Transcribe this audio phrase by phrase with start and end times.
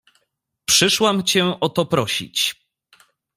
[0.65, 2.65] "Przyszłam cię o to prosić."